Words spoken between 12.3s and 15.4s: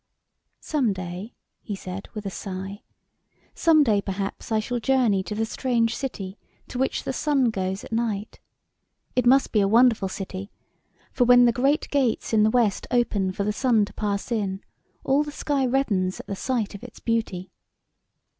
in the west open for the sun to pass in, all the